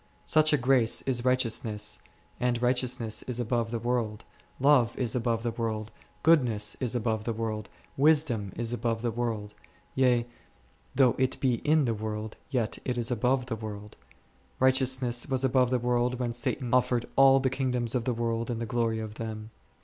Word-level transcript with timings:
Such 0.25 0.51
a 0.51 0.57
grace 0.57 1.03
is 1.03 1.23
righteousness, 1.23 1.99
and 2.39 2.59
righteousness 2.59 3.21
is 3.27 3.39
above 3.39 3.69
the 3.69 3.77
world, 3.77 4.25
love 4.59 4.97
is 4.97 5.15
above 5.15 5.43
the 5.43 5.51
world, 5.51 5.91
goodness 6.23 6.75
is 6.79 6.95
above 6.95 7.23
the 7.23 7.33
world, 7.33 7.69
wisdom 7.95 8.51
is 8.55 8.73
above 8.73 9.03
the 9.03 9.11
world; 9.11 9.53
yea, 9.93 10.25
though 10.95 11.13
it 11.19 11.39
be 11.39 11.57
in 11.57 11.85
the 11.85 11.93
world, 11.93 12.35
yet 12.49 12.79
is 12.83 13.11
it 13.11 13.13
above 13.13 13.45
the 13.45 13.55
world. 13.55 13.95
Righte 14.59 14.81
ousness 14.81 15.29
was 15.29 15.43
above 15.43 15.69
the 15.69 15.77
world 15.77 16.17
when 16.19 16.33
Satan 16.33 16.73
offered 16.73 17.07
all 17.15 17.39
the 17.39 17.51
kingdoms 17.51 17.93
of 17.93 18.05
the 18.05 18.13
world 18.15 18.49
and 18.49 18.59
the 18.59 18.65
glory 18.65 18.97
of 18.97 19.13
them. 19.21 19.51